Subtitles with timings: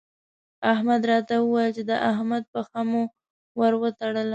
[0.73, 3.03] احمد راته وويل چې د احمد پښه مو
[3.59, 4.23] ور وتړله.